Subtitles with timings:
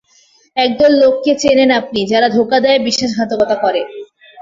[0.57, 3.81] একদল লোককে চেনেন আপনি যারা ধোঁকা দেয়, বিশ্বাসঘাতকতা করে।